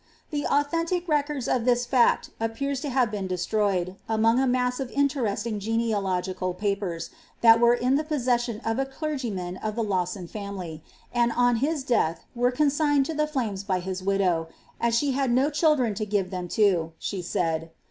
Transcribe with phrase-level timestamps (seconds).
[0.31, 4.89] The authentic records of this fact appear to have been destroyed, among a mass of
[4.89, 10.25] interesting genealogical papers, that were in the possession of a clei; gyman of the Lawson
[10.27, 10.81] family,
[11.13, 15.11] and on his death were consigned to the flames by his widow, ^ as she
[15.11, 17.69] had no children to give them to,'' she said.